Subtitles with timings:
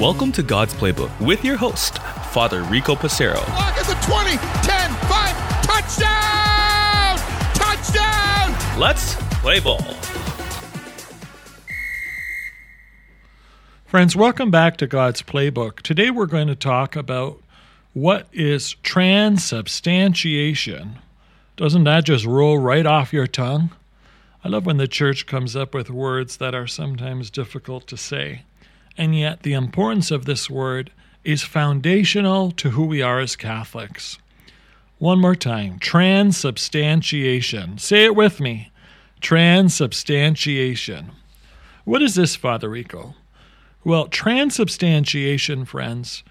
[0.00, 1.98] Welcome to God's Playbook with your host,
[2.32, 3.36] Father Rico Passero.
[3.36, 4.38] Lock at the 20, 10,
[5.06, 7.18] 5, touchdown!
[7.54, 8.80] Touchdown!
[8.80, 9.80] Let's play ball.
[13.84, 15.82] Friends, welcome back to God's Playbook.
[15.82, 17.40] Today we're going to talk about
[17.92, 20.98] what is transubstantiation.
[21.56, 23.70] Doesn't that just roll right off your tongue?
[24.46, 28.42] I love when the church comes up with words that are sometimes difficult to say.
[28.96, 30.92] And yet, the importance of this word
[31.24, 34.18] is foundational to who we are as Catholics.
[34.98, 37.78] One more time transubstantiation.
[37.78, 38.70] Say it with me
[39.20, 41.10] transubstantiation.
[41.84, 43.16] What is this, Father Rico?
[43.82, 46.22] Well, transubstantiation, friends,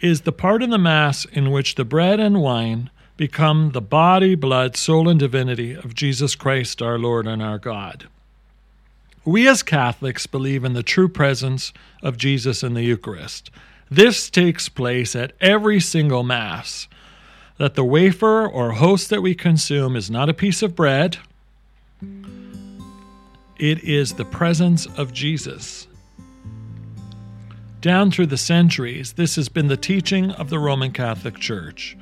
[0.00, 4.34] is the part in the Mass in which the bread and wine become the body,
[4.34, 8.08] blood, soul, and divinity of Jesus Christ, our Lord and our God.
[9.24, 13.50] We as Catholics believe in the true presence of Jesus in the Eucharist.
[13.90, 16.88] This takes place at every single Mass.
[17.58, 21.18] That the wafer or host that we consume is not a piece of bread,
[23.58, 25.86] it is the presence of Jesus.
[27.80, 31.96] Down through the centuries, this has been the teaching of the Roman Catholic Church.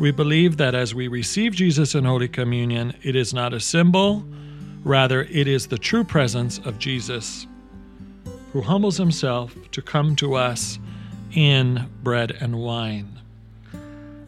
[0.00, 4.24] We believe that as we receive Jesus in Holy Communion, it is not a symbol,
[4.84, 7.46] rather, it is the true presence of Jesus
[8.52, 10.78] who humbles himself to come to us
[11.34, 13.20] in bread and wine.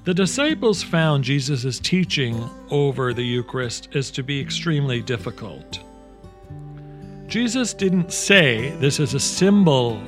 [0.05, 5.81] The disciples found Jesus' teaching over the Eucharist is to be extremely difficult.
[7.27, 10.01] Jesus didn't say this is a symbol,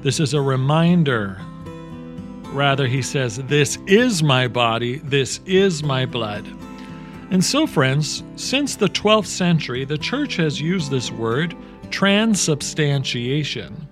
[0.00, 1.40] this is a reminder.
[2.54, 6.46] Rather, he says, This is my body, this is my blood.
[7.32, 11.56] And so, friends, since the 12th century, the Church has used this word,
[11.90, 13.88] transubstantiation,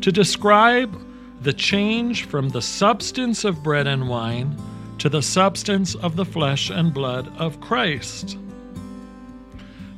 [0.00, 0.96] to describe
[1.40, 4.56] the change from the substance of bread and wine
[4.98, 8.38] to the substance of the flesh and blood of Christ.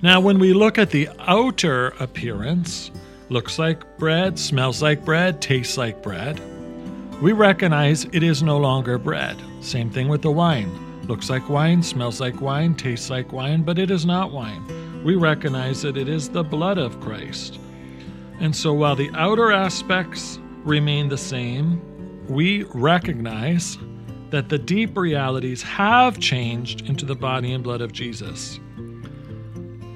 [0.00, 2.90] Now, when we look at the outer appearance,
[3.28, 6.40] looks like bread, smells like bread, tastes like bread,
[7.20, 9.36] we recognize it is no longer bread.
[9.60, 10.70] Same thing with the wine.
[11.06, 15.02] Looks like wine, smells like wine, tastes like wine, but it is not wine.
[15.04, 17.58] We recognize that it is the blood of Christ.
[18.38, 21.82] And so while the outer aspects remain the same,
[22.26, 23.76] we recognize
[24.30, 28.60] that the deep realities have changed into the body and blood of Jesus.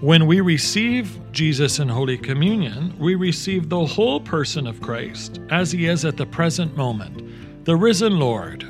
[0.05, 5.73] When we receive Jesus in Holy Communion, we receive the whole person of Christ as
[5.73, 8.65] he is at the present moment, the risen Lord,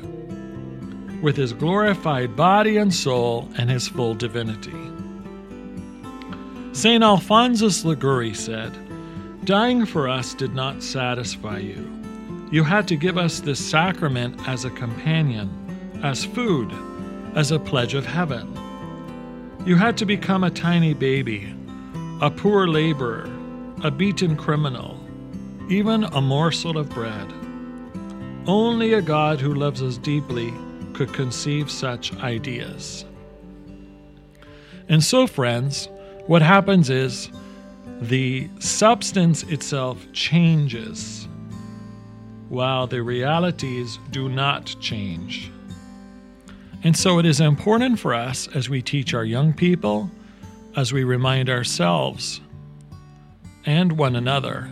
[1.21, 4.71] with his glorified body and soul and his full divinity.
[6.71, 7.03] St.
[7.03, 8.71] Alphonsus Liguori said,
[9.43, 12.01] Dying for us did not satisfy you.
[12.49, 16.71] You had to give us this sacrament as a companion, as food,
[17.35, 18.57] as a pledge of heaven.
[19.63, 21.53] You had to become a tiny baby,
[22.21, 23.29] a poor laborer,
[23.83, 24.99] a beaten criminal,
[25.69, 27.31] even a morsel of bread.
[28.47, 30.53] Only a God who loves us deeply
[30.93, 33.05] could conceive such ideas.
[34.87, 35.89] And so, friends,
[36.27, 37.29] what happens is
[38.01, 41.27] the substance itself changes
[42.49, 45.51] while the realities do not change.
[46.85, 50.11] And so it is important for us as we teach our young people,
[50.75, 52.41] as we remind ourselves
[53.65, 54.69] and one another,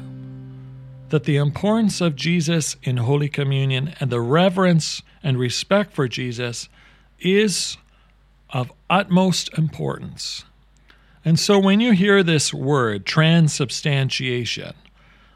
[1.10, 6.70] that the importance of Jesus in Holy Communion and the reverence and respect for Jesus
[7.20, 7.78] is
[8.52, 10.46] of utmost importance.
[11.26, 14.76] And so when you hear this word, transubstantiation,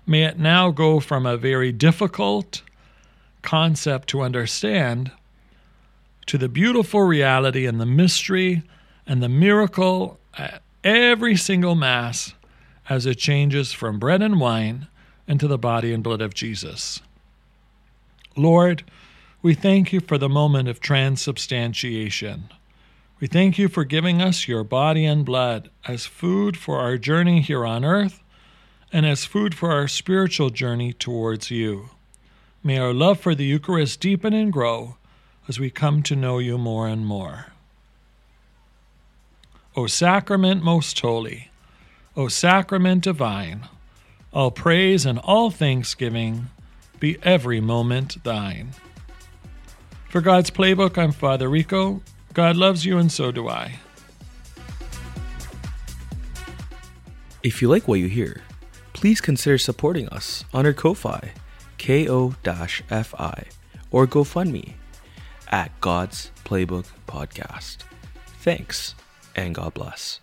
[0.05, 2.61] may it now go from a very difficult
[3.41, 5.09] concept to understand
[6.27, 8.63] to the beautiful reality and the mystery
[9.05, 12.33] and the miracle at every single Mass
[12.89, 14.87] as it changes from bread and wine
[15.27, 17.01] into the body and blood of Jesus.
[18.35, 18.83] Lord,
[19.41, 22.49] we thank you for the moment of transubstantiation.
[23.19, 27.41] We thank you for giving us your body and blood as food for our journey
[27.41, 28.21] here on earth
[28.93, 31.89] and as food for our spiritual journey towards you.
[32.63, 34.97] May our love for the Eucharist deepen and grow
[35.47, 37.47] as we come to know you more and more.
[39.75, 41.49] O sacrament most holy,
[42.15, 43.67] O sacrament divine,
[44.33, 46.47] all praise and all thanksgiving
[46.99, 48.71] be every moment thine.
[50.09, 52.01] For God's Playbook, I'm Father Rico.
[52.33, 53.79] God loves you, and so do I.
[57.43, 58.41] If you like what you hear,
[58.93, 61.33] please consider supporting us on our Ko-Fi,
[61.77, 63.43] ko-fi,
[63.91, 64.73] or GoFundMe
[65.51, 67.77] at God's Playbook Podcast.
[68.39, 68.95] Thanks,
[69.35, 70.19] and God bless.